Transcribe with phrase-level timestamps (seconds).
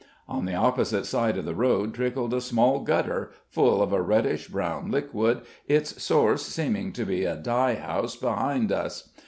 [0.27, 4.47] On the opposite side of the road trickled a small gutter, full of a reddish
[4.47, 9.09] brown liquid, its source seeming to be a dye house behind us.